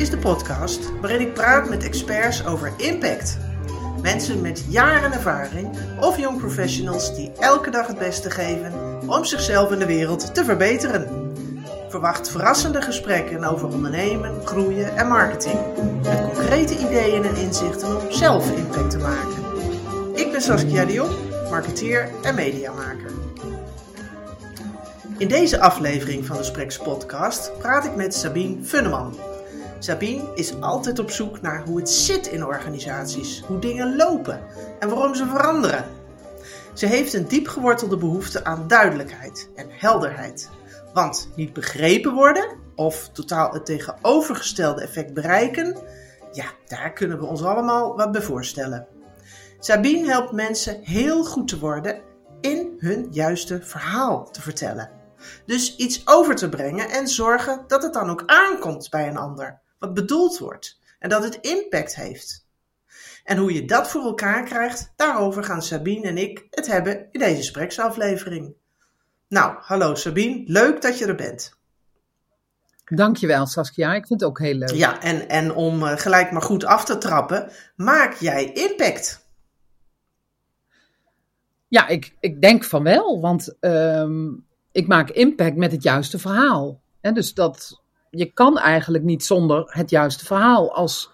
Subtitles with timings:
[0.00, 3.38] is de podcast waarin ik praat met experts over impact.
[4.02, 5.68] Mensen met jaren ervaring
[6.00, 8.72] of jong professionals die elke dag het beste geven
[9.06, 11.32] om zichzelf en de wereld te verbeteren.
[11.88, 15.58] Verwacht verrassende gesprekken over ondernemen, groeien en marketing.
[16.02, 19.44] Met concrete ideeën en inzichten om zelf impact te maken.
[20.14, 21.10] Ik ben Saskia Dion,
[21.50, 23.10] marketeer en mediamaker.
[25.18, 29.29] In deze aflevering van de Spreks podcast praat ik met Sabine Funneman.
[29.80, 34.40] Sabine is altijd op zoek naar hoe het zit in organisaties, hoe dingen lopen
[34.78, 35.84] en waarom ze veranderen.
[36.74, 40.50] Ze heeft een diep gewortelde behoefte aan duidelijkheid en helderheid.
[40.94, 45.76] Want niet begrepen worden of totaal het tegenovergestelde effect bereiken,
[46.32, 48.86] ja, daar kunnen we ons allemaal wat bij voorstellen.
[49.58, 52.00] Sabine helpt mensen heel goed te worden
[52.40, 54.90] in hun juiste verhaal te vertellen.
[55.46, 59.60] Dus iets over te brengen en zorgen dat het dan ook aankomt bij een ander,
[59.80, 62.48] wat bedoeld wordt en dat het impact heeft.
[63.24, 67.20] En hoe je dat voor elkaar krijgt, daarover gaan Sabine en ik het hebben in
[67.20, 68.54] deze spreksaflevering.
[69.28, 71.58] Nou, hallo Sabine, leuk dat je er bent.
[72.84, 74.70] Dankjewel Saskia, ik vind het ook heel leuk.
[74.70, 79.28] Ja, en, en om uh, gelijk maar goed af te trappen, maak jij impact?
[81.68, 86.80] Ja, ik, ik denk van wel, want um, ik maak impact met het juiste verhaal.
[87.00, 91.10] En dus dat, je kan eigenlijk niet zonder het juiste verhaal als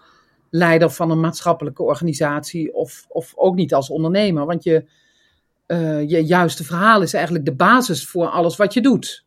[0.49, 4.45] leider van een maatschappelijke organisatie of, of ook niet als ondernemer.
[4.45, 4.85] Want je,
[5.67, 9.25] uh, je juiste verhaal is eigenlijk de basis voor alles wat je doet.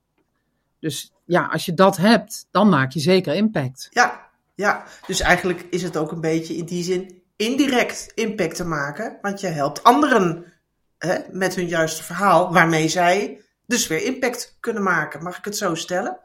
[0.80, 3.86] Dus ja, als je dat hebt, dan maak je zeker impact.
[3.90, 4.84] Ja, ja.
[5.06, 9.18] dus eigenlijk is het ook een beetje in die zin indirect impact te maken.
[9.22, 10.52] Want je helpt anderen
[10.98, 15.22] hè, met hun juiste verhaal, waarmee zij dus weer impact kunnen maken.
[15.22, 16.20] Mag ik het zo stellen?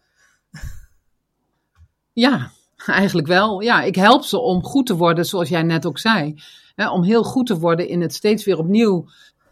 [2.16, 2.52] Ja,
[2.86, 3.62] eigenlijk wel.
[3.62, 6.42] Ja, ik help ze om goed te worden, zoals jij net ook zei.
[6.76, 9.06] Hè, om heel goed te worden in het steeds weer opnieuw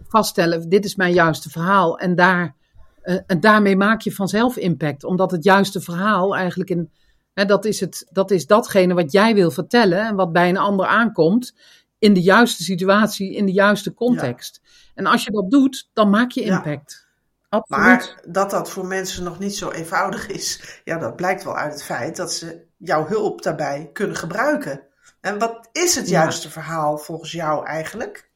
[0.08, 2.00] vaststellen: dit is mijn juiste verhaal.
[2.00, 2.56] En, daar,
[3.04, 5.04] uh, en daarmee maak je vanzelf impact.
[5.04, 6.92] Omdat het juiste verhaal eigenlijk in.
[7.34, 10.58] Hè, dat, is het, dat is datgene wat jij wil vertellen en wat bij een
[10.58, 11.56] ander aankomt.
[12.00, 14.60] In de juiste situatie, in de juiste context.
[14.64, 14.70] Ja.
[14.96, 17.06] En als je dat doet, dan maak je impact.
[17.06, 17.12] Ja.
[17.54, 17.86] Absoluut.
[17.86, 21.74] Maar dat dat voor mensen nog niet zo eenvoudig is, ja, dat blijkt wel uit
[21.74, 24.82] het feit dat ze jouw hulp daarbij kunnen gebruiken.
[25.22, 26.54] En wat is het juiste ja.
[26.54, 28.30] verhaal volgens jou eigenlijk?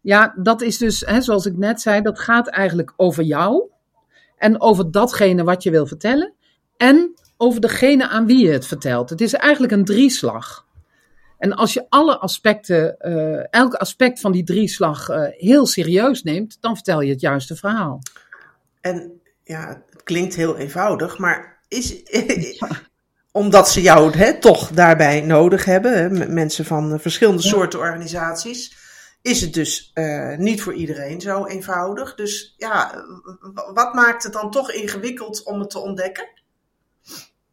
[0.00, 3.70] Ja, dat is dus, hè, zoals ik net zei, dat gaat eigenlijk over jou
[4.36, 6.34] en over datgene wat je wil vertellen
[6.76, 9.10] en over degene aan wie je het vertelt.
[9.10, 10.66] Het is eigenlijk een drieslag.
[11.38, 16.56] En als je alle aspecten, uh, elk aspect van die drieslag uh, heel serieus neemt,
[16.60, 18.00] dan vertel je het juiste verhaal.
[18.80, 22.02] En ja, het klinkt heel eenvoudig, maar is,
[23.32, 27.48] omdat ze jou hè, toch daarbij nodig hebben, hè, mensen van verschillende ja.
[27.48, 28.76] soorten organisaties,
[29.22, 32.14] is het dus uh, niet voor iedereen zo eenvoudig.
[32.14, 33.04] Dus ja,
[33.74, 36.28] wat maakt het dan toch ingewikkeld om het te ontdekken?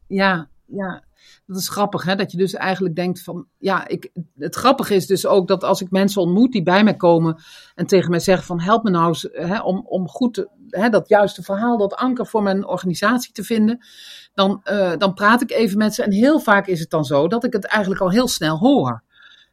[0.08, 1.04] Ja, ja.
[1.48, 2.16] Dat is grappig, hè?
[2.16, 5.82] dat je dus eigenlijk denkt van, ja, ik, het grappige is dus ook dat als
[5.82, 7.44] ik mensen ontmoet die bij mij komen
[7.76, 11.44] en tegen mij zeggen van, help me nou hè, om, om goed hè, dat juiste
[11.44, 13.86] verhaal, dat anker voor mijn organisatie te vinden,
[14.34, 17.28] dan, uh, dan praat ik even met ze en heel vaak is het dan zo
[17.28, 19.04] dat ik het eigenlijk al heel snel hoor.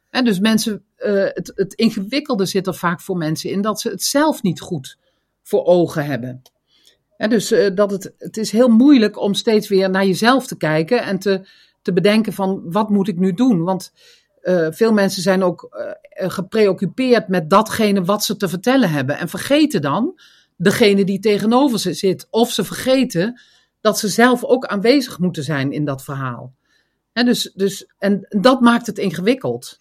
[0.09, 3.89] En dus mensen, uh, het, het ingewikkelde zit er vaak voor mensen in dat ze
[3.89, 4.97] het zelf niet goed
[5.43, 6.41] voor ogen hebben.
[7.17, 10.57] En dus uh, dat het, het is heel moeilijk om steeds weer naar jezelf te
[10.57, 11.47] kijken en te,
[11.83, 13.63] te bedenken van wat moet ik nu doen?
[13.63, 13.93] Want
[14.43, 19.17] uh, veel mensen zijn ook uh, gepreoccupeerd met datgene wat ze te vertellen hebben.
[19.17, 20.19] En vergeten dan
[20.57, 22.27] degene die tegenover ze zit.
[22.29, 23.41] Of ze vergeten
[23.81, 26.53] dat ze zelf ook aanwezig moeten zijn in dat verhaal.
[27.13, 29.79] He, dus, dus, en dat maakt het ingewikkeld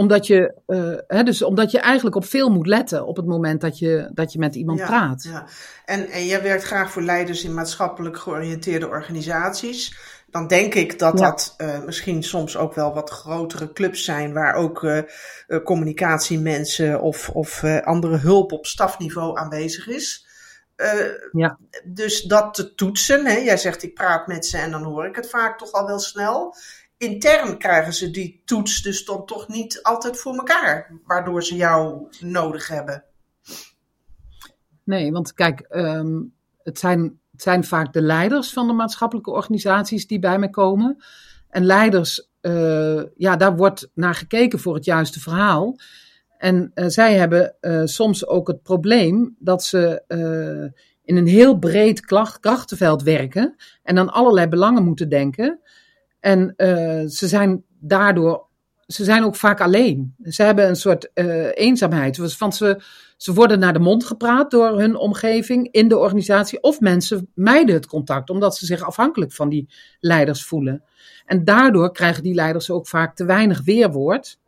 [0.00, 3.60] omdat je, uh, hè, dus omdat je eigenlijk op veel moet letten op het moment
[3.60, 5.22] dat je, dat je met iemand ja, praat.
[5.22, 5.46] Ja.
[5.84, 9.96] En, en jij werkt graag voor leiders in maatschappelijk georiënteerde organisaties
[10.30, 11.30] dan denk ik dat ja.
[11.30, 15.02] dat uh, misschien soms ook wel wat grotere clubs zijn waar ook uh,
[15.48, 20.26] uh, communicatiemensen of, of andere hulp op stafniveau aanwezig is.
[21.32, 21.58] ja.
[21.84, 23.36] Dus dat te toetsen, hè?
[23.36, 25.98] jij zegt ik praat met ze en dan hoor ik het vaak toch al wel
[25.98, 26.54] snel.
[26.96, 32.08] Intern krijgen ze die toets dus dan toch niet altijd voor elkaar, waardoor ze jou
[32.20, 33.04] nodig hebben.
[34.84, 40.18] Nee, want kijk, um, het zijn zijn vaak de leiders van de maatschappelijke organisaties die
[40.18, 41.04] bij mij komen.
[41.48, 45.76] En leiders, uh, ja, daar wordt naar gekeken voor het juiste verhaal.
[46.38, 50.02] En uh, zij hebben uh, soms ook het probleem dat ze
[51.04, 52.00] in een heel breed
[52.40, 55.60] krachtenveld werken en aan allerlei belangen moeten denken.
[56.20, 56.54] En
[57.08, 58.48] ze zijn daardoor
[58.86, 60.14] ze zijn ook vaak alleen.
[60.22, 61.10] Ze hebben een soort
[61.54, 62.36] eenzaamheid.
[62.38, 62.80] Want ze,
[63.20, 66.62] ze worden naar de mond gepraat door hun omgeving in de organisatie.
[66.62, 69.68] Of mensen mijden het contact, omdat ze zich afhankelijk van die
[70.00, 70.84] leiders voelen.
[71.26, 74.38] En daardoor krijgen die leiders ook vaak te weinig weerwoord.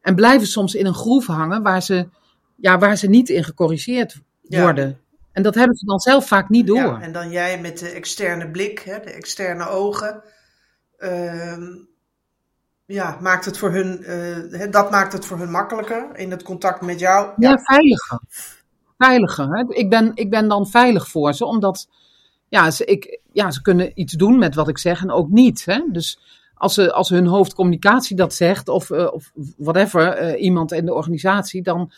[0.00, 2.08] En blijven soms in een groef hangen waar ze,
[2.56, 5.00] ja, waar ze niet in gecorrigeerd worden.
[5.32, 6.76] En dat hebben ze dan zelf vaak niet door.
[6.76, 10.22] Ja, en dan jij met de externe blik, hè, de externe ogen.
[10.98, 11.56] Uh,
[12.92, 14.02] ja, maakt het voor hun,
[14.50, 17.32] uh, dat maakt het voor hun makkelijker in het contact met jou.
[17.36, 18.20] Ja, veiliger.
[18.98, 19.48] Veiliger.
[19.56, 19.64] Hè?
[19.68, 21.88] Ik, ben, ik ben dan veilig voor ze, omdat
[22.48, 25.64] ja, ze, ik, ja, ze kunnen iets doen met wat ik zeg en ook niet.
[25.64, 25.82] Hè?
[25.92, 26.20] Dus
[26.54, 30.94] als, ze, als hun hoofdcommunicatie dat zegt, of, uh, of whatever, uh, iemand in de
[30.94, 31.92] organisatie, dan,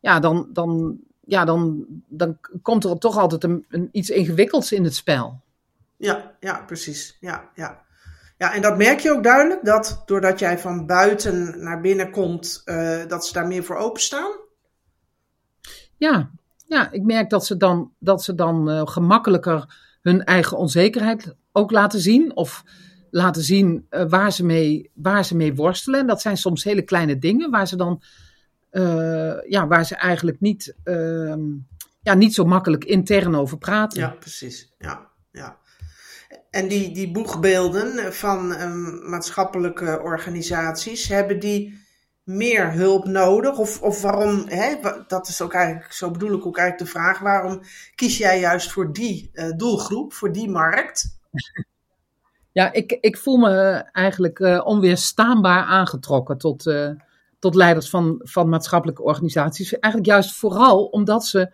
[0.00, 4.84] ja, dan, dan, ja, dan, dan komt er toch altijd een, een, iets ingewikkelds in
[4.84, 5.40] het spel.
[5.96, 7.16] Ja, ja, precies.
[7.20, 7.84] Ja, ja.
[8.38, 12.62] Ja, en dat merk je ook duidelijk, dat doordat jij van buiten naar binnen komt,
[12.64, 14.30] uh, dat ze daar meer voor openstaan?
[15.96, 16.30] Ja,
[16.66, 21.70] ja ik merk dat ze dan, dat ze dan uh, gemakkelijker hun eigen onzekerheid ook
[21.70, 22.36] laten zien.
[22.36, 22.64] Of
[23.10, 26.00] laten zien uh, waar, ze mee, waar ze mee worstelen.
[26.00, 28.02] En dat zijn soms hele kleine dingen waar ze dan,
[29.48, 31.40] ja, waar ze eigenlijk niet, ehm,
[32.00, 34.00] ja, niet zo makkelijk intern over praten.
[34.00, 34.74] Ja, precies.
[34.78, 35.58] Ja, ja.
[36.56, 41.84] En die, die boegbeelden van um, maatschappelijke organisaties, hebben die
[42.24, 43.58] meer hulp nodig?
[43.58, 44.74] Of, of waarom, hè,
[45.06, 47.60] dat is ook eigenlijk, zo bedoel ik ook eigenlijk de vraag, waarom
[47.94, 51.18] kies jij juist voor die uh, doelgroep, voor die markt?
[52.52, 56.90] Ja, ik, ik voel me eigenlijk uh, onweerstaanbaar aangetrokken tot, uh,
[57.38, 59.78] tot leiders van, van maatschappelijke organisaties.
[59.78, 61.52] Eigenlijk juist vooral omdat ze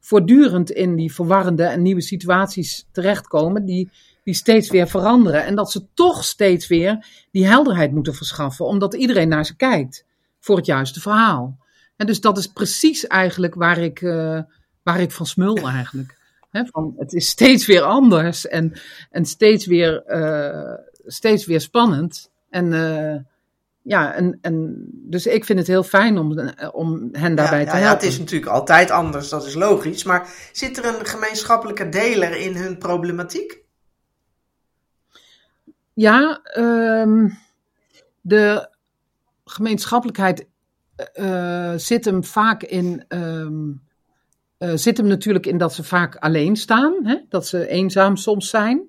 [0.00, 3.90] voortdurend in die verwarrende en nieuwe situaties terechtkomen, die
[4.30, 5.44] die steeds weer veranderen.
[5.44, 10.04] En dat ze toch steeds weer die helderheid moeten verschaffen, omdat iedereen naar ze kijkt
[10.40, 11.58] voor het juiste verhaal.
[11.96, 14.40] En dus dat is precies eigenlijk waar ik, uh,
[14.82, 16.16] waar ik van smul eigenlijk.
[16.50, 18.72] van, het is steeds weer anders en,
[19.10, 20.74] en steeds, weer, uh,
[21.06, 22.30] steeds weer spannend.
[22.50, 23.16] En uh,
[23.82, 27.88] ja, en, en dus ik vind het heel fijn om, om hen daarbij te helpen.
[27.88, 30.04] Ja, het is natuurlijk altijd anders, dat is logisch.
[30.04, 33.68] Maar zit er een gemeenschappelijke deler in hun problematiek?
[36.00, 37.38] Ja, um,
[38.20, 38.68] de
[39.44, 40.46] gemeenschappelijkheid
[41.14, 43.04] uh, zit hem vaak in.
[43.08, 43.82] Um,
[44.58, 47.16] uh, zit hem natuurlijk in dat ze vaak alleen staan, hè?
[47.28, 48.88] dat ze eenzaam soms zijn.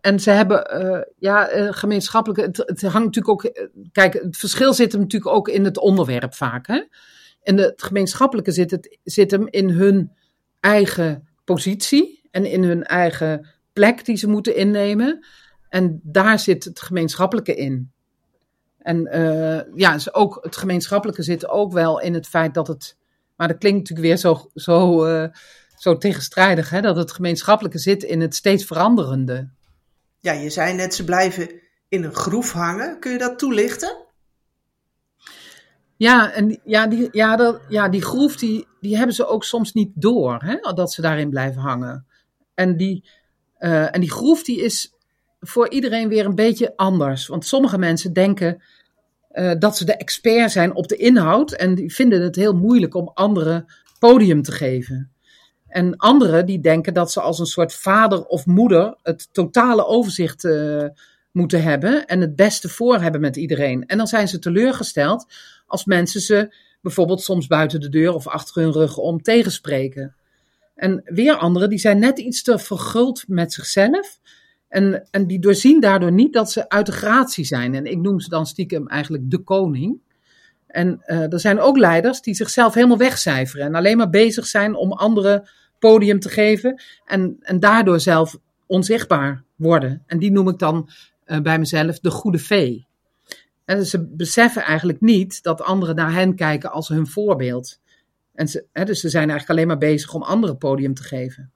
[0.00, 2.42] En ze hebben, ja, gemeenschappelijke.
[2.42, 3.68] Het, het, hangt natuurlijk ook.
[3.92, 6.66] Kijk, het verschil zit hem natuurlijk ook in het onderwerp vaak.
[6.66, 6.82] Hè?
[7.42, 10.12] En het gemeenschappelijke zit, het, zit hem in hun
[10.60, 13.46] eigen positie en in hun eigen
[13.80, 15.26] plek die ze moeten innemen.
[15.68, 17.92] En daar zit het gemeenschappelijke in.
[18.78, 22.96] En uh, ja, dus ook, het gemeenschappelijke zit ook wel in het feit dat het.
[23.36, 25.26] Maar dat klinkt natuurlijk weer zo, zo, uh,
[25.76, 26.80] zo tegenstrijdig, hè?
[26.80, 29.48] dat het gemeenschappelijke zit in het steeds veranderende.
[30.20, 31.50] Ja, je zei net, ze blijven
[31.88, 32.98] in een groef hangen.
[32.98, 33.96] Kun je dat toelichten?
[35.96, 39.72] Ja, en ja, die, ja, dat, ja, die groef die, die hebben ze ook soms
[39.72, 42.06] niet door, hè, dat ze daarin blijven hangen.
[42.54, 43.04] En die,
[43.60, 44.94] uh, en die groef die is
[45.40, 47.26] voor iedereen weer een beetje anders.
[47.26, 48.62] Want sommige mensen denken
[49.32, 52.94] uh, dat ze de expert zijn op de inhoud en die vinden het heel moeilijk
[52.94, 53.66] om anderen
[53.98, 55.12] podium te geven.
[55.66, 60.44] En anderen die denken dat ze als een soort vader of moeder het totale overzicht
[60.44, 60.84] uh,
[61.32, 63.86] moeten hebben en het beste voor hebben met iedereen.
[63.86, 65.26] En dan zijn ze teleurgesteld
[65.66, 70.14] als mensen ze bijvoorbeeld soms buiten de deur of achter hun rug om tegenspreken.
[70.80, 74.18] En weer anderen die zijn net iets te verguld met zichzelf.
[74.68, 77.74] En, en die doorzien daardoor niet dat ze uit de gratie zijn.
[77.74, 80.00] En ik noem ze dan stiekem eigenlijk de koning.
[80.66, 83.66] En uh, er zijn ook leiders die zichzelf helemaal wegcijferen.
[83.66, 86.82] En alleen maar bezig zijn om anderen podium te geven.
[87.04, 90.02] En, en daardoor zelf onzichtbaar worden.
[90.06, 90.88] En die noem ik dan
[91.26, 92.86] uh, bij mezelf de goede vee.
[93.64, 97.78] En ze beseffen eigenlijk niet dat anderen naar hen kijken als hun voorbeeld.
[98.40, 101.52] En dus ze zijn eigenlijk alleen maar bezig om anderen podium te geven.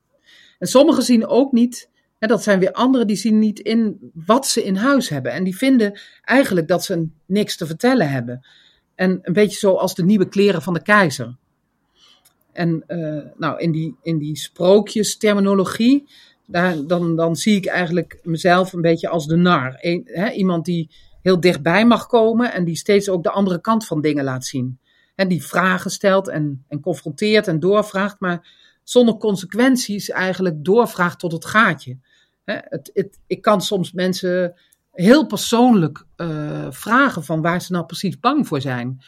[0.59, 4.47] En sommigen zien ook niet, hè, dat zijn weer anderen, die zien niet in wat
[4.47, 5.33] ze in huis hebben.
[5.33, 8.47] En die vinden eigenlijk dat ze niks te vertellen hebben.
[8.95, 11.37] En een beetje zoals de nieuwe kleren van de keizer.
[12.53, 16.09] En uh, nou, in die, in die sprookjesterminologie,
[16.47, 19.77] daar, dan, dan zie ik eigenlijk mezelf een beetje als de nar.
[20.05, 20.91] Hè, iemand die
[21.23, 24.79] heel dichtbij mag komen en die steeds ook de andere kant van dingen laat zien.
[25.15, 28.49] En die vragen stelt en, en confronteert en doorvraagt, maar
[28.83, 31.99] zonder consequenties eigenlijk doorvraagt tot het gaatje.
[32.45, 34.55] Hè, het, het, ik kan soms mensen
[34.93, 39.03] heel persoonlijk uh, vragen van waar ze nou precies bang voor zijn.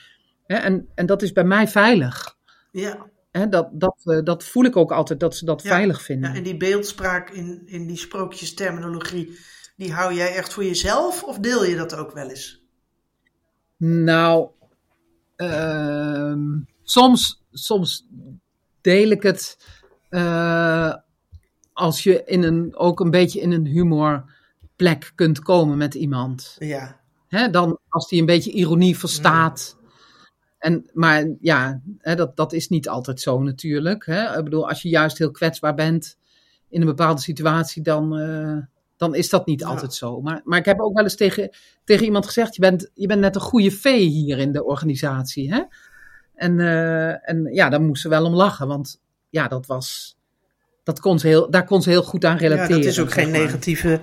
[0.47, 2.37] Hè, en, en dat is bij mij veilig.
[2.73, 3.07] Ja.
[3.49, 5.69] Dat, dat, uh, dat voel ik ook altijd, dat ze dat Ja.
[5.69, 6.31] veilig vinden.
[6.31, 6.37] ja.
[6.37, 9.39] En die beeldspraak in, in die sprookjesterminologie,
[9.77, 12.65] die hou jij echt voor jezelf of deel je dat ook wel eens?
[13.79, 14.49] Nou,
[15.37, 18.07] ehm, soms, soms
[18.81, 19.59] deel ik het
[20.09, 20.95] eh,
[21.73, 26.57] als je in een, ook een beetje in een humorplek kunt komen met iemand.
[26.59, 27.01] Ja.
[27.29, 29.77] Hè, dan als die een beetje ironie verstaat.
[30.59, 34.07] En, maar ja, hè, dat, dat is niet altijd zo natuurlijk.
[34.07, 34.39] Hè.
[34.39, 36.19] Ik bedoel, als je juist heel kwetsbaar bent
[36.69, 38.59] in een bepaalde situatie, dan, eh,
[38.97, 39.67] dan is dat niet Ja.
[39.67, 40.21] altijd zo.
[40.21, 41.51] Maar, maar ik heb ook wel eens tegen,
[41.85, 45.55] tegen iemand gezegd, je bent, je bent net een goede vee hier in de organisatie.
[45.55, 45.63] Hè?
[46.35, 49.01] En, eh, en ja, daar moest ze wel om lachen, want
[49.31, 50.17] ja, dat was,
[50.85, 52.81] dat kon ze heel, daar kon ze heel goed aan ja, relateren.
[52.81, 53.39] dat is ook geen maar.
[53.41, 54.01] negatieve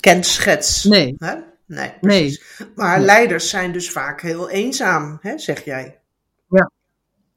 [0.00, 0.84] kenschets.
[0.84, 1.34] Nee, Hè?
[1.66, 2.40] Nee, nee.
[2.74, 3.06] Maar Nee.
[3.06, 6.00] leiders zijn dus vaak heel eenzaam, hè, zeg jij.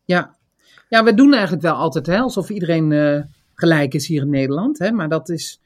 [0.05, 0.35] Ja.
[0.89, 3.21] ja, we doen eigenlijk wel altijd hè, alsof iedereen eh,
[3.53, 4.79] gelijk is hier in Nederland.
[4.79, 5.61] Hè, maar, dat is,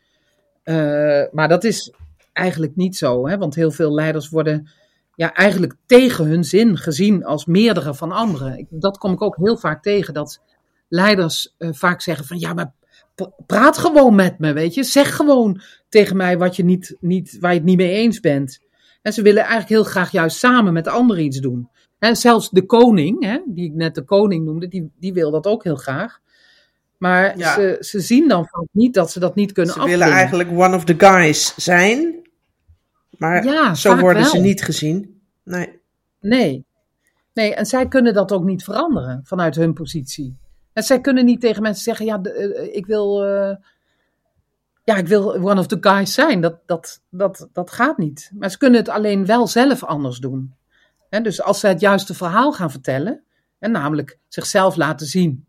[0.69, 1.93] eh, maar dat is
[2.33, 3.27] eigenlijk niet zo.
[3.27, 4.69] Hè, want heel veel leiders worden
[5.15, 8.67] ja, eigenlijk tegen hun zin gezien als meerdere van anderen.
[8.69, 10.13] Dat kom ik ook heel vaak tegen.
[10.13, 10.41] Dat
[10.87, 12.73] leiders eh, vaak zeggen van ja, maar
[13.15, 14.83] pra- praat gewoon met me, weet je.
[14.83, 18.59] Zeg gewoon tegen mij wat je niet, niet, waar je het niet mee eens bent.
[19.01, 21.69] En ze willen eigenlijk heel graag juist samen met anderen iets doen.
[21.99, 25.45] En zelfs de koning, hè, die ik net de koning noemde, die, die wil dat
[25.45, 26.19] ook heel graag.
[26.99, 27.53] Maar Ja.
[27.53, 29.99] ze, ze zien dan vaak niet dat ze dat niet kunnen Ze afdwingen.
[30.05, 32.29] willen eigenlijk one of the guys zijn,
[33.17, 35.21] maar Ja, zo worden ze niet gezien.
[35.43, 35.79] Nee.
[36.19, 36.65] Nee.
[37.33, 40.37] Nee, en zij kunnen dat ook niet veranderen vanuit hun positie.
[40.73, 43.23] En zij kunnen niet tegen mensen zeggen, ja, de- eh, ik wil...
[43.25, 43.55] eh,
[44.83, 46.41] ja, ik wil one of the guys zijn.
[46.41, 48.31] Dat, dat, dat, dat gaat niet.
[48.33, 50.53] Maar ze kunnen het alleen wel zelf anders doen.
[51.21, 53.23] Dus als ze het juiste verhaal gaan vertellen,
[53.59, 55.45] en namelijk zichzelf laten zien,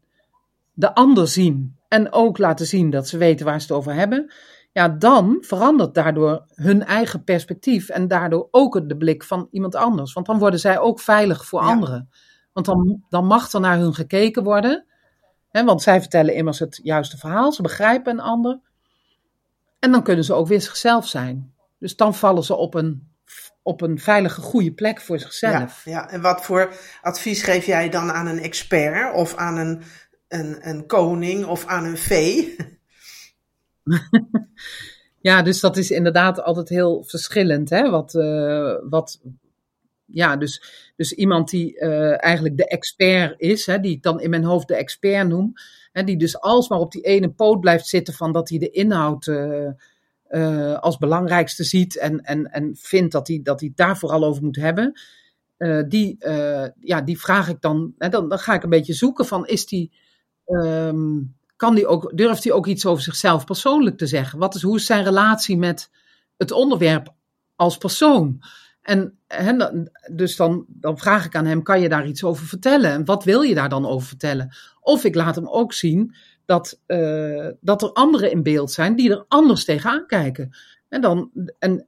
[0.80, 4.32] de ander zien en ook laten zien dat ze weten waar ze het over hebben,
[4.72, 10.12] ja, dan verandert daardoor hun eigen perspectief en daardoor ook de blik van iemand anders.
[10.12, 11.66] Want dan worden zij ook veilig voor Ja.
[11.68, 12.08] anderen.
[12.52, 14.84] Want dan, dan mag er naar hun gekeken worden.
[15.50, 18.60] Hè, want zij vertellen immers het juiste verhaal, ze begrijpen een ander.
[19.78, 21.54] En dan kunnen ze ook weer zichzelf zijn.
[21.78, 23.08] Dus dan vallen ze op een,
[23.62, 25.84] op een veilige, goede plek voor Ja, zichzelf.
[25.84, 26.72] ja, en wat voor
[27.02, 29.82] advies geef jij dan aan een expert of aan een,
[30.30, 32.56] een, een koning of aan een vee?
[35.20, 37.70] Ja, dus dat is inderdaad altijd heel verschillend.
[37.70, 37.90] Hè?
[37.90, 39.20] Wat, eh, wat,
[40.04, 40.62] ja, dus,
[40.96, 44.68] dus iemand die eh, eigenlijk de expert is, hè, die ik dan in mijn hoofd
[44.68, 45.52] de expert noem,
[45.92, 49.26] hè, die dus alsmaar op die ene poot blijft zitten van dat hij de inhoud
[49.26, 54.42] eh, als belangrijkste ziet en, en, en vindt dat hij, dat hij daar vooral over
[54.42, 55.00] moet hebben.
[55.88, 56.16] die,
[56.80, 59.66] ja, die vraag ik dan, hè, dan, dan ga ik een beetje zoeken van, is
[59.66, 59.92] die,
[60.50, 61.18] ehm,
[61.56, 64.38] kan die ook, durft hij ook iets over zichzelf persoonlijk te zeggen?
[64.38, 65.90] Wat is, hoe is zijn relatie met
[66.36, 67.14] het onderwerp
[67.56, 68.42] als persoon?
[68.82, 69.18] En
[70.12, 72.90] dus dan, dan vraag ik aan hem, kan je daar iets over vertellen?
[72.90, 74.54] En wat wil je daar dan over vertellen?
[74.80, 76.14] Of ik laat hem ook zien
[76.44, 80.50] dat, eh, dat er anderen in beeld zijn die er anders tegenaan kijken.
[80.88, 81.86] En, dan, en,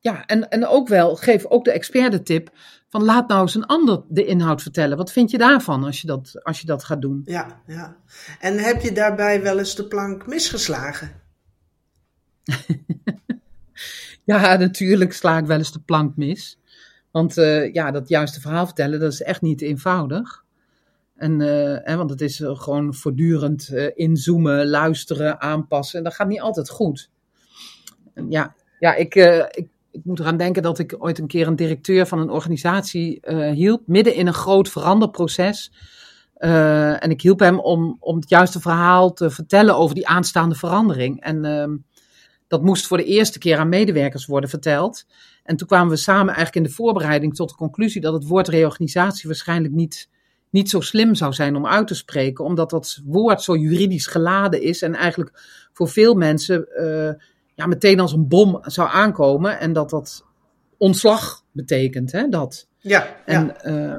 [0.00, 2.50] ja, en, en ook wel, geef ook de expert de tip
[2.88, 4.96] van laat nou eens een ander de inhoud vertellen.
[4.96, 7.22] Wat vind je daarvan als je dat, als je dat gaat doen?
[7.24, 7.96] Ja, ja.
[8.40, 11.10] En heb je daarbij wel eens de plank misgeslagen?
[14.24, 16.58] Ja, natuurlijk sla ik wel eens de plank mis.
[17.10, 20.44] Want eh, ja, dat juiste verhaal vertellen, dat is echt niet eenvoudig.
[21.16, 25.98] En, eh, hè, want het is eh, gewoon voortdurend inzoomen, luisteren, aanpassen.
[25.98, 27.10] En dat gaat niet altijd goed.
[28.14, 29.14] En ja, ja ik,
[29.50, 33.20] ik, ik moet eraan denken dat ik ooit een keer een directeur van een organisatie
[33.20, 33.82] eh, hielp.
[33.86, 35.72] Midden in een groot veranderproces.
[36.34, 40.54] Eh, en ik hielp hem om, om het juiste verhaal te vertellen over die aanstaande
[40.54, 41.20] verandering.
[41.20, 41.76] En ehm,
[42.46, 45.06] dat moest voor de eerste keer aan medewerkers worden verteld.
[45.44, 48.48] En toen kwamen we samen eigenlijk in de voorbereiding tot de conclusie dat het woord
[48.48, 50.08] reorganisatie waarschijnlijk niet,
[50.50, 54.62] niet zo slim zou zijn om uit te spreken, omdat dat woord zo juridisch geladen
[54.62, 55.42] is en eigenlijk
[55.72, 57.14] voor veel mensen eh,
[57.60, 60.24] ja, meteen als een bom zou aankomen en dat dat
[60.78, 62.12] ontslag betekent.
[62.12, 62.68] Hè, dat.
[62.78, 63.14] Ja, ja.
[63.24, 63.96] En, eh,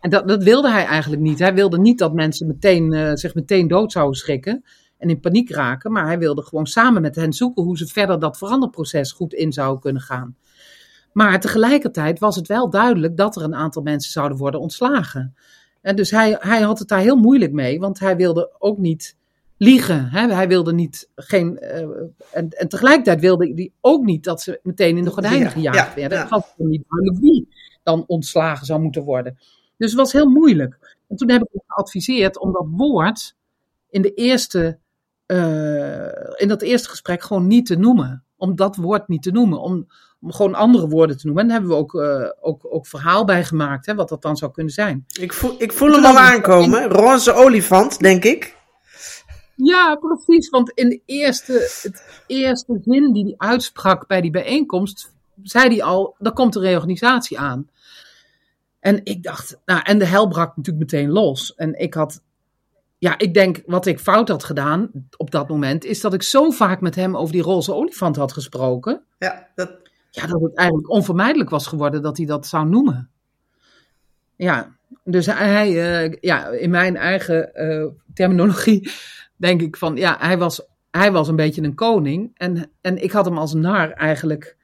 [0.00, 1.38] en dat, dat wilde hij eigenlijk niet.
[1.38, 4.64] Hij wilde niet dat mensen meteen, eh, zich meteen dood zouden schrikken
[4.98, 5.92] en in paniek raken.
[5.92, 9.52] Maar hij wilde gewoon samen met hen zoeken hoe ze verder dat veranderproces goed in
[9.52, 10.36] zouden kunnen gaan.
[11.12, 15.34] Maar tegelijkertijd was het wel duidelijk dat er een aantal mensen zouden worden ontslagen.
[15.80, 19.16] En dus hij, hij had het daar heel moeilijk mee, want hij wilde ook niet
[19.58, 20.08] liegen.
[20.08, 20.34] Hè?
[20.34, 21.58] Hij wilde niet geen.
[21.58, 21.80] eh,
[22.30, 25.88] en, en tegelijkertijd wilde hij ook niet dat ze meteen in de gordijnen Ja, gejaagd
[25.88, 26.18] ja, werden.
[26.20, 27.48] Het was niet duidelijk wie
[27.82, 29.38] dan ontslagen zou moeten worden.
[29.76, 30.96] Dus het was heel moeilijk.
[31.08, 33.36] En toen heb ik hem geadviseerd om dat woord
[33.90, 34.78] in, de eerste,
[35.26, 38.24] eh, in dat eerste gesprek gewoon niet te noemen.
[38.36, 39.60] Om dat woord niet te noemen.
[39.60, 39.86] Om,
[40.20, 41.42] om gewoon andere woorden te noemen.
[41.42, 44.36] En daar hebben we ook, eh, ook, ook verhaal bij gemaakt, hè, wat dat dan
[44.36, 45.04] zou kunnen zijn.
[45.20, 46.88] Ik voel, ik voel hem al aankomen.
[46.88, 48.56] Roze olifant, denk ik.
[49.64, 50.48] Ja, precies.
[50.48, 55.82] Want in de eerste, het eerste zin die hij uitsprak bij die bijeenkomst, zei hij
[55.82, 57.70] al, er komt een reorganisatie aan.
[58.80, 61.54] En ik dacht, nou, en de hel brak natuurlijk meteen los.
[61.54, 62.22] En ik had,
[62.98, 66.50] ja, ik denk wat ik fout had gedaan op dat moment, is dat ik zo
[66.50, 69.76] vaak met hem over die roze olifant had gesproken, Ja, dat,
[70.10, 73.10] ja, dat het eigenlijk onvermijdelijk was geworden dat hij dat zou noemen.
[74.36, 78.90] Ja, dus hij, eh, ja, in mijn eigen eh, terminologie
[79.38, 82.30] denk ik van, ja, hij was, hij was een beetje een koning.
[82.34, 84.56] En, en ik had hem als nar eigenlijk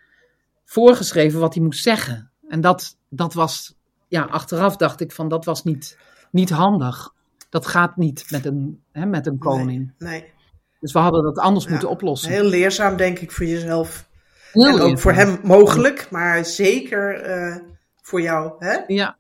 [0.65, 2.31] voorgeschreven wat hij moest zeggen.
[2.49, 3.75] En dat, dat was,
[4.09, 5.99] ja, achteraf dacht ik van, dat was niet,
[6.31, 7.13] niet handig.
[7.49, 9.93] Dat gaat niet met een, hè, met een koning.
[9.99, 10.33] nee.
[10.81, 12.31] Dus we hadden dat anders Ja, moeten oplossen.
[12.31, 14.09] Heel leerzaam, denk ik, voor jezelf.
[14.53, 17.57] Heel en ook voor hem mogelijk, maar zeker eh,
[18.03, 18.53] voor jou.
[18.59, 18.79] Hè?
[18.87, 19.17] Ja,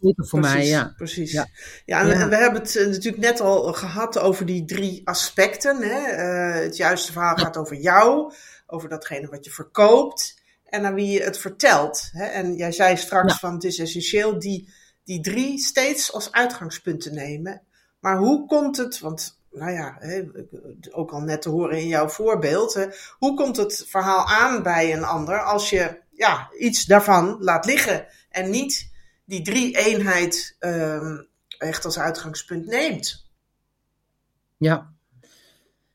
[0.00, 0.92] zeker voor mij, ja.
[0.96, 1.32] Precies.
[1.32, 1.46] Ja.
[1.84, 2.00] Ja.
[2.00, 2.18] en Ja.
[2.18, 5.76] we- we hebben het eh, natuurlijk net al gehad over die drie aspecten.
[5.82, 5.98] Hè?
[6.08, 8.32] Eh, het juiste verhaal gaat over jou,
[8.66, 12.08] over datgene wat je verkoopt en aan wie je het vertelt.
[12.12, 12.24] Hè?
[12.24, 13.38] En jij zei straks Ja.
[13.38, 14.72] van het is essentieel die,
[15.04, 17.62] die drie steeds als uitgangspunt te nemen.
[18.00, 20.22] Maar hoe komt het, want nou ja, hè,
[20.90, 22.86] ook al net te horen in jouw voorbeeld,
[23.18, 28.06] hoe komt het verhaal aan bij een ander als je ja, iets daarvan laat liggen
[28.30, 28.90] en niet
[29.28, 31.16] die drie-eenheid ehm,
[31.58, 33.26] echt als uitgangspunt neemt?
[34.56, 34.92] Ja.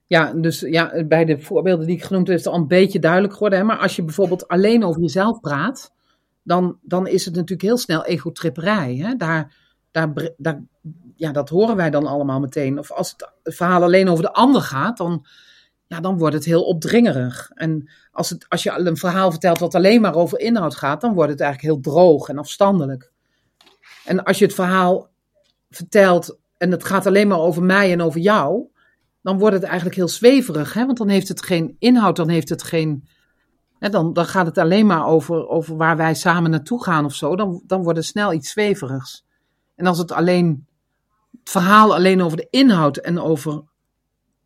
[0.08, 3.00] Ja, dus ja, bij de voorbeelden die ik genoemd heb, is het al een beetje
[3.00, 3.60] duidelijk geworden.
[3.60, 3.66] Hè?
[3.66, 5.94] Maar als je bijvoorbeeld alleen over jezelf praat,
[6.44, 8.96] dan, dan is het natuurlijk heel snel egotripperij.
[8.96, 9.16] Hè?
[9.16, 9.56] Daar,
[9.92, 10.64] daar, daar,
[11.16, 12.80] ja, dat horen wij dan allemaal meteen.
[12.80, 15.26] Of als het verhaal alleen over de ander gaat, dan,
[15.88, 17.52] ja, dan wordt het heel opdringerig.
[17.54, 21.14] En als, het, als je een verhaal vertelt wat alleen maar over inhoud gaat, dan
[21.14, 23.13] wordt het eigenlijk heel droog en afstandelijk.
[24.06, 25.10] En als je het verhaal
[25.70, 28.68] vertelt en het gaat alleen maar over mij en over jou,
[29.22, 30.74] dan wordt het eigenlijk heel zweverig.
[30.74, 30.86] Hè?
[30.86, 33.08] Want dan heeft het geen inhoud, dan heeft het geen.
[33.80, 37.14] Hè, dan, dan gaat het alleen maar over, over waar wij samen naartoe gaan of
[37.16, 37.36] zo.
[37.36, 39.26] Dan, dan wordt het snel iets zweverigs.
[39.76, 40.68] En als het alleen.
[41.40, 43.64] Het verhaal alleen over de inhoud en over.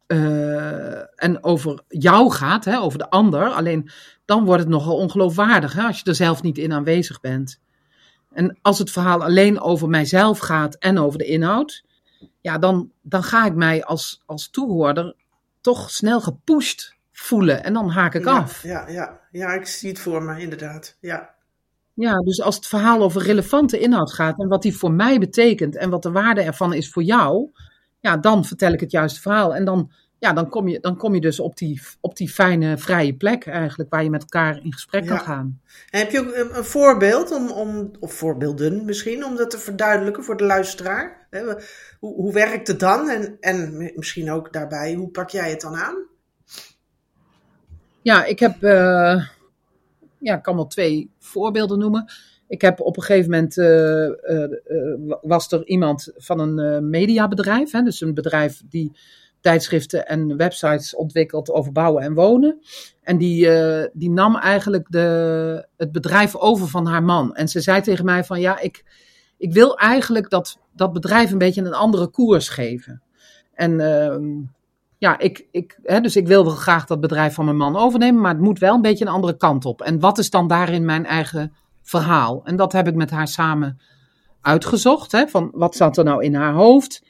[0.08, 3.48] eh, en over jou gaat, hè, over de ander.
[3.48, 3.90] Alleen
[4.26, 7.60] dan wordt het nogal ongeloofwaardig hè, als je er zelf niet in aanwezig bent.
[8.38, 11.84] En als het verhaal alleen over mijzelf gaat en over de inhoud,
[12.42, 15.16] ja, dan, dan ga ik mij als, als toehoorder
[15.62, 17.64] toch snel gepusht voelen.
[17.64, 18.64] En dan haak ik ja, af.
[18.64, 20.98] Ja, ja, ja, ik zie het voor me, inderdaad.
[21.00, 21.36] Ja,
[21.94, 25.76] Ja, dus als het verhaal over relevante inhoud gaat en wat die voor mij betekent
[25.76, 27.50] en wat de waarde ervan is voor jou,
[28.00, 29.56] ja, dan vertel ik het juiste verhaal.
[29.56, 32.78] En dan, ja, dan, kom, je, dan kom je dus op die, op die fijne,
[32.78, 35.10] vrije plek eigenlijk, waar je met elkaar in gesprek Ja.
[35.10, 35.62] kan gaan.
[35.90, 39.60] En heb je ook een, een voorbeeld, om, om, of voorbeelden misschien, om dat te
[39.60, 41.28] verduidelijken voor de luisteraar?
[42.00, 43.10] Hoe, hoe werkt het dan?
[43.10, 45.96] En, en misschien ook daarbij, hoe pak jij het dan aan?
[48.02, 49.26] Ja, ik heb, eh,
[50.18, 52.06] ja, ik kan wel twee voorbeelden noemen.
[52.48, 54.52] Ik heb op een gegeven moment, eh, eh,
[55.22, 58.98] was er iemand van een mediabedrijf, hè, dus een bedrijf die
[59.48, 62.60] tijdschriften en websites ontwikkelt over bouwen en wonen.
[63.02, 67.36] En die, eh, die nam eigenlijk de, het bedrijf over van haar man.
[67.36, 68.84] En ze zei tegen mij van, ja, ik,
[69.38, 73.02] ik wil eigenlijk dat, dat bedrijf een beetje een andere koers geven.
[73.54, 74.26] En ehm,
[74.98, 78.22] ja, ik, ik, hè, dus ik wil wel graag dat bedrijf van mijn man overnemen,
[78.22, 79.82] maar het moet wel een beetje een andere kant op.
[79.82, 82.42] En wat is dan daarin mijn eigen verhaal?
[82.44, 83.80] En dat heb ik met haar samen
[84.42, 85.12] uitgezocht.
[85.12, 87.04] Hè, van wat zat er nou in haar hoofd?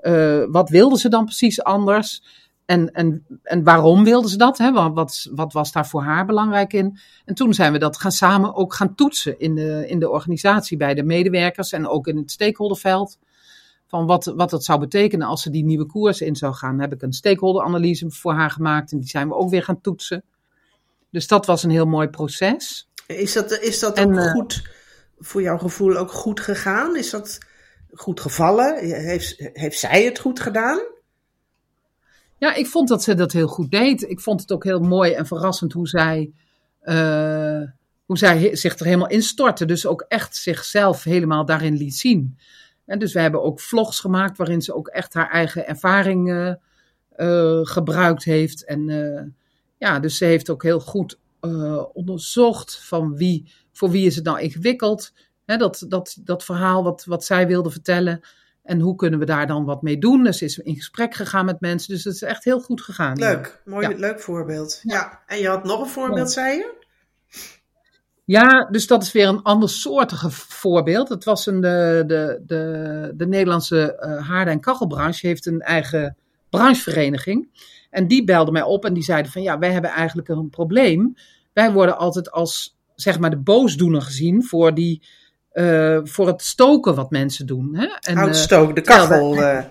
[0.00, 2.22] Eh, wat wilde ze dan precies anders?
[2.64, 4.58] En, en, en waarom wilde ze dat?
[4.58, 4.72] Hè?
[4.72, 6.98] Wat, wat, was daar voor haar belangrijk in?
[7.24, 10.76] En toen zijn we dat gaan samen ook gaan toetsen in de, in de organisatie
[10.76, 13.18] bij de medewerkers en ook in het stakeholderveld
[13.86, 16.80] van wat, wat het zou betekenen als ze die nieuwe koers in zou gaan.
[16.80, 20.24] heb ik een stakeholderanalyse voor haar gemaakt en die zijn we ook weer gaan toetsen.
[21.10, 22.88] Dus dat was een heel mooi proces.
[23.06, 24.62] Is dat, is dat ook eh, goed,
[25.18, 26.96] voor jouw gevoel ook goed gegaan?
[26.96, 27.38] Is dat
[27.92, 28.78] goed gevallen?
[28.78, 30.80] Heeft, heeft zij het goed gedaan?
[32.38, 34.02] Ja, ik vond dat ze dat heel goed deed.
[34.02, 36.32] Ik vond het ook heel mooi en verrassend hoe zij,
[36.80, 37.62] eh,
[38.06, 39.64] hoe zij zich er helemaal in stortte.
[39.64, 42.38] Dus ook echt zichzelf helemaal daarin liet zien.
[42.86, 46.30] En dus we hebben ook vlogs gemaakt waarin ze ook echt haar eigen ervaring
[47.10, 48.64] eh, gebruikt heeft.
[48.64, 48.88] En
[49.78, 51.18] ja, dus ze heeft ook heel goed
[51.92, 55.12] onderzocht van wie, voor wie is het nou ingewikkeld.
[55.50, 58.20] Hè, dat, dat, dat verhaal wat, wat zij wilde vertellen.
[58.62, 60.24] En hoe kunnen we daar dan wat mee doen?
[60.24, 61.94] Dus is in gesprek gegaan met mensen.
[61.94, 63.18] Dus het is echt heel goed gegaan.
[63.18, 64.80] Leuk, mooi, leuk voorbeeld.
[64.82, 65.22] Ja.
[65.26, 66.78] En je had nog een voorbeeld, zei je?
[68.24, 71.08] Ja, dus dat is weer een andersoortige voorbeeld.
[71.08, 76.16] Het was een, de, de, de, de Nederlandse uh, haarden- en kachelbranche heeft een eigen
[76.50, 77.48] branchevereniging.
[77.90, 81.14] En die belde mij op en die zeiden van ja, wij hebben eigenlijk een probleem.
[81.52, 85.02] Wij worden altijd als zeg maar de boosdoener gezien voor die
[85.52, 87.76] uh, voor het stoken wat mensen doen.
[87.76, 87.86] Hè?
[88.00, 89.64] En, Houtstoken, de kachel, de,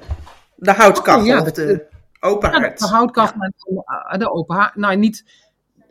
[0.56, 1.86] de houtkachel, oh, ja, de, de,
[2.20, 2.80] open haard.
[2.80, 3.42] de houtkachel
[4.10, 4.76] en de open haard.
[4.76, 5.26] Nou, niet,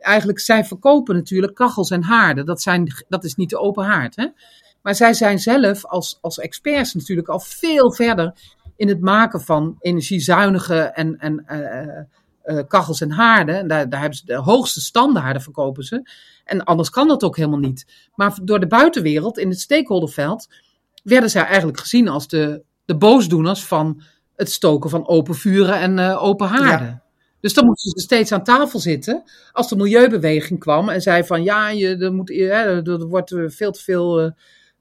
[0.00, 2.46] eigenlijk, zij verkopen natuurlijk kachels en haarden.
[2.46, 4.16] Dat, zijn, dat is niet de open haard.
[4.16, 4.26] Hè?
[4.82, 8.32] Maar zij zijn zelf als, als experts natuurlijk al veel verder
[8.76, 12.04] in het maken van energiezuinige en, en uh,
[12.68, 13.58] kachels en haarden.
[13.58, 16.10] En daar, daar hebben ze de hoogste standaarden verkopen ze.
[16.44, 18.08] En anders kan dat ook helemaal niet.
[18.14, 20.48] Maar door de buitenwereld in het stakeholderveld
[21.02, 24.02] werden zij eigenlijk gezien als de, de boosdoeners van
[24.36, 27.02] het stoken van open vuren en uh, open haarden.
[27.40, 31.42] Dus dan moesten ze steeds aan tafel zitten als de milieubeweging kwam en zei van
[31.42, 34.30] ja, je, er, moet, er wordt veel te veel uh,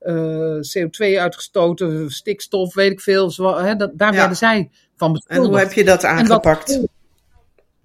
[0.01, 3.31] uh, CO2 uitgestoten, stikstof, weet ik veel.
[3.31, 5.45] Zo, hè, dat, daar werden zij van beschuldigd.
[5.45, 6.79] En hoe heb je dat aangepakt?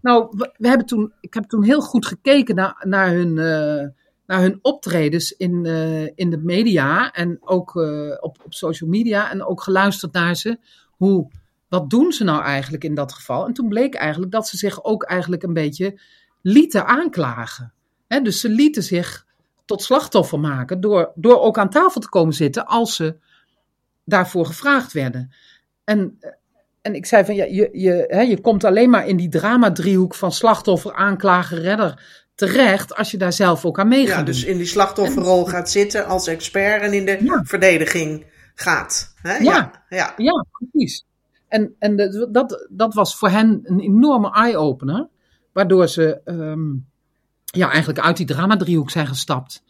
[0.03, 3.89] Nou, we, hebben toen, ik heb toen heel goed gekeken naar, naar, hun, uh,
[4.27, 9.31] naar hun optredens in, uh, in de media en ook uh, op, op social media
[9.31, 10.59] en ook geluisterd naar ze.
[10.91, 11.31] Hoe,
[11.69, 13.47] wat doen ze nou eigenlijk in dat geval?
[13.47, 16.01] En toen bleek eigenlijk dat ze zich ook eigenlijk een beetje
[16.43, 17.73] lieten aanklagen.
[18.23, 19.27] Dus ze lieten zich
[19.65, 23.17] tot slachtoffer maken door, door ook aan tafel te komen zitten als ze
[24.05, 25.33] daarvoor gevraagd werden.
[25.85, 26.19] En
[26.83, 30.15] en ik zei van ja, je, je, hè, je komt alleen maar in die drama-driehoek
[30.15, 34.19] van slachtoffer, aanklager, redder terecht als je daar zelf ook aan meegaat.
[34.19, 39.15] Ja, dus in die slachtofferrol gaat zitten als expert en in de verdediging gaat.
[39.17, 39.37] Hè?
[39.37, 40.15] Ja, ja, ja.
[40.17, 41.05] ja, precies.
[41.49, 45.09] En, en de, dat, dat was voor hen een enorme eye-opener,
[45.53, 46.87] waardoor ze um,
[47.45, 49.63] ja, eigenlijk uit die drama-driehoek zijn gestapt.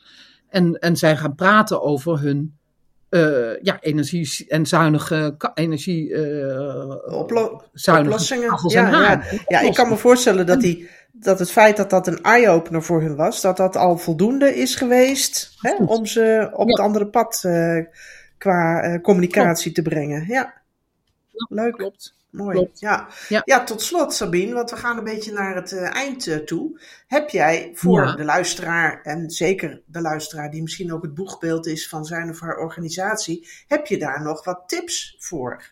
[0.48, 2.58] En, en zijn gaan praten over hun
[3.12, 8.58] uh, ja, energie en zuinige energie uh, Oplo oplossingen.
[8.68, 9.22] Ja, ja.
[9.46, 13.00] ja, ik kan me voorstellen dat, die, dat het feit dat dat een eye-opener voor
[13.00, 17.42] hun was, dat dat al voldoende is geweest hè, om ze op het andere pad
[17.46, 17.84] uh,
[18.38, 20.24] qua communicatie te brengen.
[20.26, 20.61] Ja,
[21.32, 21.74] leuk.
[21.74, 22.14] Klopt.
[22.32, 22.68] Mooi.
[22.74, 23.08] Ja.
[23.28, 23.42] ja.
[23.44, 23.64] Ja.
[23.64, 26.80] tot slot Sabine, want we gaan een beetje naar het uh, eind uh, toe.
[27.06, 31.88] Heb jij voor de luisteraar, en zeker de luisteraar die misschien ook het boegbeeld is
[31.88, 35.70] van zijn of haar organisatie, heb je daar nog wat tips voor?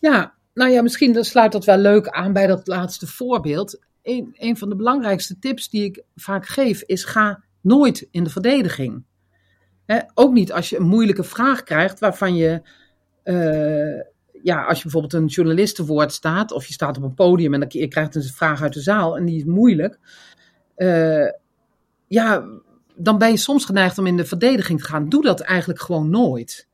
[0.00, 3.80] Ja, nou ja, misschien dan sluit dat wel leuk aan bij dat laatste voorbeeld.
[4.02, 8.30] Een, een van de belangrijkste tips die ik vaak geef is ga nooit in de
[8.30, 9.04] verdediging.
[10.14, 12.62] ook niet als je een moeilijke vraag krijgt waarvan je...
[13.28, 14.00] Uh,
[14.42, 17.68] ja, als je bijvoorbeeld een journalistenwoord staat, of je staat op een podium en dan,
[17.72, 19.98] je krijgt een vraag uit de zaal en die is moeilijk.
[20.76, 21.30] Uh,
[22.06, 22.44] ja,
[22.94, 25.08] dan ben je soms geneigd om in de verdediging te gaan.
[25.08, 26.68] Doe dat eigenlijk gewoon nooit.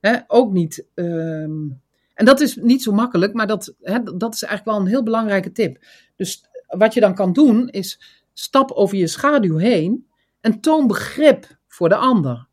[0.00, 0.86] Hè, ook niet.
[0.94, 1.80] Um,
[2.14, 5.02] en dat is niet zo makkelijk, maar dat, hè, dat is eigenlijk wel een heel
[5.02, 5.84] belangrijke tip.
[6.16, 8.00] Dus wat je dan kan doen, is
[8.32, 10.06] stap over je schaduw heen
[10.40, 12.50] en toon begrip voor de ander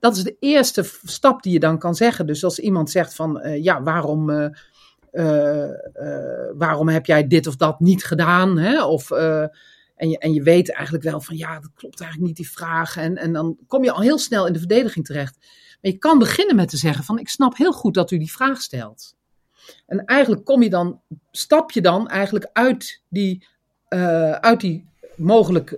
[0.00, 2.26] dat is de eerste stap die je dan kan zeggen.
[2.26, 4.48] Dus als iemand zegt van, uh, ja, waarom, uh,
[5.12, 5.70] uh,
[6.54, 8.58] waarom heb jij dit of dat niet gedaan?
[8.58, 8.84] Hè?
[8.84, 12.50] Of, en, je, en je weet eigenlijk wel van, ja, dat klopt eigenlijk niet, die
[12.50, 12.96] vraag.
[12.96, 15.36] En, en dan kom je al heel snel in de verdediging terecht.
[15.82, 18.32] Maar je kan beginnen met te zeggen van, ik snap heel goed dat u die
[18.32, 19.16] vraag stelt.
[19.86, 23.46] En eigenlijk kom je dan, stap je dan eigenlijk uit die,
[24.40, 25.72] uit die mogelijk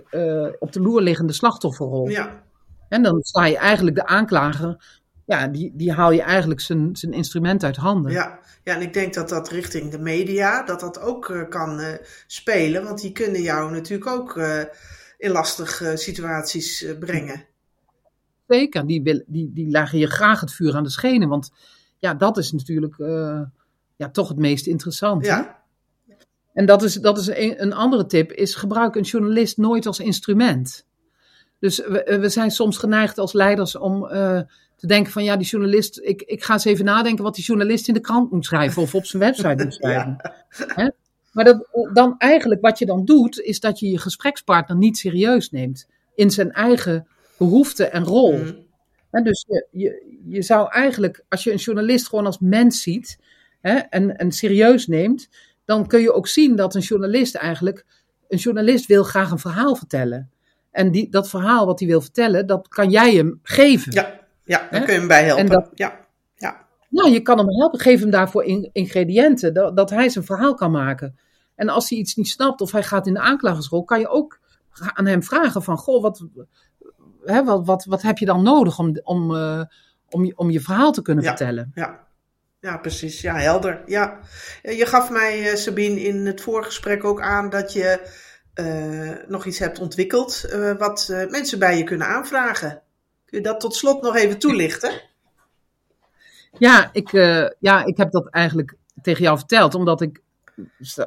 [0.59, 2.09] op de loer liggende slachtofferrol.
[2.09, 2.43] Ja.
[2.91, 7.13] En dan sta je eigenlijk de aanklager, ja, die, die haal je eigenlijk zijn, zijn
[7.13, 8.11] instrument uit handen.
[8.11, 8.39] Ja.
[8.63, 11.87] ja, en ik denk dat dat richting de media, dat dat ook uh, kan uh,
[12.27, 12.83] spelen.
[12.83, 14.63] Want die kunnen jou natuurlijk ook uh,
[15.17, 17.45] in lastige situaties brengen.
[18.47, 21.29] Zeker, die, wil, die, die leggen je graag het vuur aan de schenen.
[21.29, 21.51] Want
[21.99, 22.95] ja, dat is natuurlijk
[23.95, 25.25] ja, toch het meest interessant.
[25.25, 25.63] Ja.
[26.53, 29.99] En dat is, dat is een, een andere tip, is gebruik een journalist nooit als
[29.99, 30.85] instrument.
[31.61, 34.39] Dus we, we zijn soms geneigd als leiders om uh,
[34.75, 37.87] te denken van ja, die journalist, ik, ik ga eens even nadenken wat die journalist
[37.87, 40.17] in de krant moet schrijven of op zijn website moet schrijven.
[40.75, 40.93] ja.
[41.31, 45.49] Maar dat, dan eigenlijk wat je dan doet, is dat je je gesprekspartner niet serieus
[45.49, 48.37] neemt in zijn eigen behoeften en rol.
[48.37, 49.23] Mm.
[49.23, 53.17] dus je, je, je zou eigenlijk, als je een journalist gewoon als mens ziet,
[53.61, 55.29] hè, en, en serieus neemt,
[55.65, 57.85] dan kun je ook zien dat een journalist eigenlijk,
[58.27, 60.31] een journalist wil graag een verhaal vertellen.
[60.71, 63.91] En die, dat verhaal wat hij wil vertellen, dat kan jij hem geven.
[63.91, 65.43] Ja, ja daar kun je hem bij helpen.
[65.43, 65.99] En dat- ja,
[66.35, 66.65] ja.
[66.89, 67.79] Ja, je kan hem helpen.
[67.79, 71.17] Geef hem daarvoor in- ingrediënten, dat, dat hij zijn verhaal kan maken.
[71.55, 74.39] En als hij iets niet snapt of hij gaat in de aanklagersrol, kan je ook
[74.93, 76.25] aan hem vragen van, goh, wat,
[77.25, 79.61] hè, wat, wat, wat heb je dan nodig om, om, eh,
[80.09, 81.29] om, je, om je verhaal te kunnen Ja.
[81.29, 81.71] vertellen?
[81.75, 82.07] Ja,
[82.59, 83.21] ja precies.
[83.21, 83.81] Ja, helder.
[83.85, 84.19] Ja.
[84.61, 88.09] Je gaf mij, eh, Sabine, in het voorgesprek ook aan dat je
[89.27, 92.81] nog iets hebt ontwikkeld eh, wat eh, mensen bij je kunnen aanvragen.
[93.25, 95.01] Kun je dat tot slot nog even toelichten?
[96.57, 100.21] Ja, ik, eh, ja, ik heb dat eigenlijk tegen jou verteld, omdat ik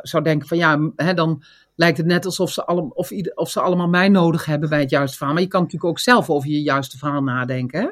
[0.03, 3.61] zou denken van ja, hè, dan lijkt het net alsof ze, allem, of, of ze
[3.61, 5.35] allemaal mij nodig hebben bij het juiste verhaal.
[5.35, 7.81] Maar je kan natuurlijk ook zelf over je juiste verhaal nadenken.
[7.81, 7.89] Hè?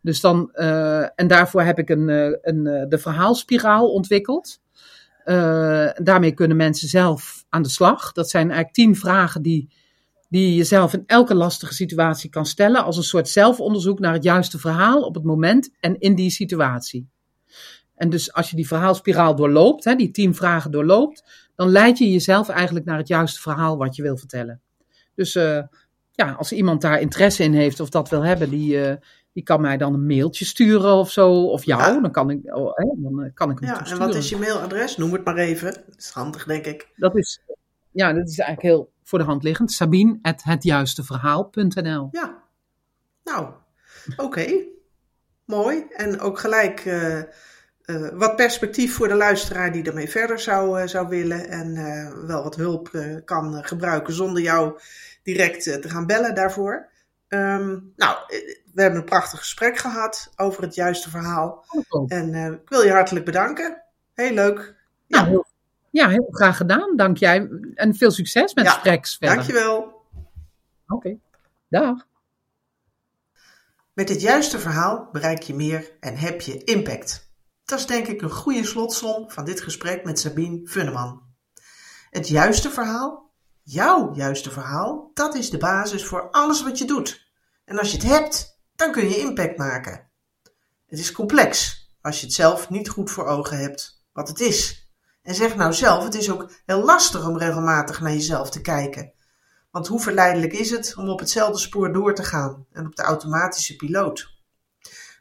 [0.00, 4.60] Dus dan, eh, en daarvoor heb ik een, eh, een, eh, de verhaalspiraal ontwikkeld.
[5.24, 8.12] Eh, daarmee kunnen mensen zelf aan de slag.
[8.12, 9.68] Dat zijn eigenlijk tien vragen die,
[10.28, 12.84] die je jezelf in elke lastige situatie kan stellen.
[12.84, 17.08] Als een soort zelfonderzoek naar het juiste verhaal op het moment en in die situatie.
[17.94, 22.10] En dus als je die verhaalspiraal doorloopt, hè, die tien vragen doorloopt, dan leid je
[22.10, 24.60] jezelf eigenlijk naar het juiste verhaal wat je wil vertellen.
[25.14, 25.62] Dus eh,
[26.12, 28.96] ja, als iemand daar interesse in heeft of dat wil hebben, die, eh,
[29.32, 31.44] die kan mij dan een mailtje sturen of zo.
[31.44, 32.00] Of jou, Ja.
[32.00, 34.36] dan, kan ik, oh, hè, dan eh, kan ik hem Ja, en wat is je
[34.36, 34.96] mailadres?
[34.96, 35.72] Noem het maar even.
[35.72, 36.88] Dat is handig, denk ik.
[36.96, 37.40] Dat is,
[37.90, 39.72] ja, dat is eigenlijk heel voor de hand liggend.
[39.72, 42.42] Sabine.hetjuisteverhaal.nl Ja.
[43.24, 43.48] Nou,
[44.16, 44.64] oké.
[45.44, 45.86] Mooi.
[45.90, 47.26] En ook gelijk eh, eh,
[48.12, 51.48] wat perspectief voor de luisteraar die ermee verder zou, zou willen.
[51.48, 51.74] En
[52.26, 52.90] wel wat hulp
[53.24, 54.78] kan gebruiken zonder jou
[55.22, 56.90] direct te gaan bellen daarvoor.
[57.28, 58.16] Ehm, nou,
[58.72, 61.64] we hebben een prachtig gesprek gehad over het juiste verhaal.
[62.06, 63.82] En eh, ik wil je hartelijk bedanken.
[64.14, 64.74] Heel leuk.
[65.08, 65.46] Nou, heel,
[65.90, 66.96] ja, heel graag gedaan.
[66.96, 67.48] Dank jij.
[67.74, 69.36] En veel succes met Ja, Spreks verder.
[69.36, 70.04] Dankjewel.
[70.86, 71.16] Oké.
[71.68, 72.06] Dag.
[73.92, 77.30] Met het juiste verhaal bereik je meer en heb je impact.
[77.64, 81.22] Dat is denk ik een goede slotsom van dit gesprek met Sabine Funneman.
[82.10, 83.30] Het juiste verhaal,
[83.62, 87.30] jouw juiste verhaal, dat is de basis voor alles wat je doet.
[87.64, 88.51] En als je het hebt,
[88.82, 90.10] dan kun je impact maken.
[90.86, 94.90] Het is complex als je het zelf niet goed voor ogen hebt wat het is.
[95.22, 99.12] En zeg nou zelf, het is ook heel lastig om regelmatig naar jezelf te kijken.
[99.70, 103.02] Want hoe verleidelijk is het om op hetzelfde spoor door te gaan en op de
[103.02, 104.40] automatische piloot?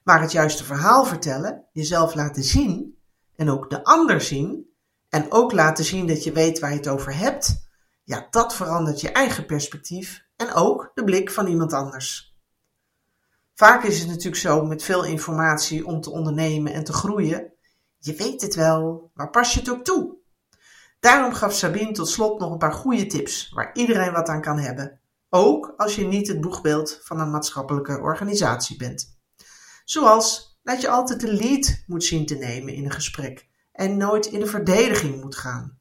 [0.04, 2.97] Maar het juiste verhaal vertellen, jezelf laten zien
[3.36, 4.69] en ook de ander zien
[5.10, 7.69] en ook laten zien dat je weet waar je het over hebt,
[8.04, 12.31] ja, dat verandert je eigen perspectief en ook de blik van iemand anders.
[13.54, 17.54] Vaak is het natuurlijk zo met veel informatie om te ondernemen en te groeien.
[17.98, 20.20] Je weet het wel, maar pas je het ook toe?
[21.00, 24.60] Daarom gaf Sabine tot slot nog een paar goede tips waar iedereen wat aan kan
[24.60, 25.00] hebben.
[25.30, 29.20] Ook als je niet het boegbeeld van een maatschappelijke organisatie bent.
[29.84, 34.26] Zoals dat je altijd de lead moet zien te nemen in een gesprek en nooit
[34.26, 35.80] in de verdediging moet gaan.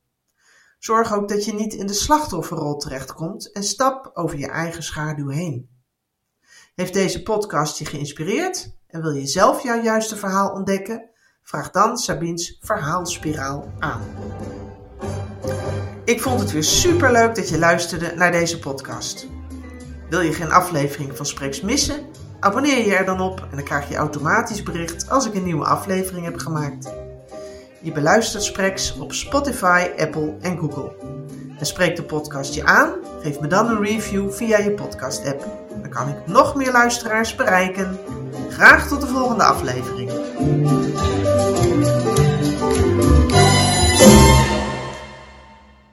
[0.79, 5.29] Zorg ook dat je niet in de slachtofferrol terechtkomt en stap over je eigen schaduw
[5.29, 5.70] heen.
[6.81, 11.11] Heeft deze podcast je geïnspireerd en wil je zelf jouw juiste verhaal ontdekken?
[11.43, 14.01] Vraag dan Sabine's verhaalspiraal aan.
[16.05, 19.27] Ik vond het weer super leuk dat je luisterde naar deze podcast.
[20.09, 22.07] Wil je geen aflevering van Spreeks missen?
[22.39, 25.65] Abonneer je er dan op en dan krijg je automatisch bericht als ik een nieuwe
[25.65, 26.93] aflevering heb gemaakt.
[27.81, 31.20] Je beluistert Spreks op Spotify, Apple en Google.
[31.61, 32.95] En spreekt de podcast je aan?
[33.23, 35.47] Geef me dan een review via je podcast app.
[35.81, 37.99] Dan kan ik nog meer luisteraars bereiken.
[38.49, 40.11] Graag tot de volgende aflevering.